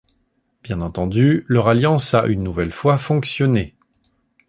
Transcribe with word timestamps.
Bien 0.63 0.81
entendu 0.81 1.45
leur 1.47 1.67
alliance 1.67 2.15
a, 2.15 2.25
une 2.25 2.41
nouvelle 2.41 2.71
fois, 2.71 2.97
fonctionné. 2.97 3.75